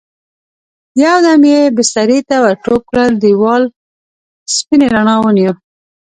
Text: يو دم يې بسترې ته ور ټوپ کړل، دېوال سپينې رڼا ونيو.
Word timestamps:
يو 1.03 1.17
دم 1.25 1.41
يې 1.51 1.61
بسترې 1.75 2.19
ته 2.29 2.35
ور 2.43 2.55
ټوپ 2.63 2.81
کړل، 2.89 3.09
دېوال 3.23 3.63
سپينې 4.55 4.87
رڼا 4.93 5.15
ونيو. 5.19 5.53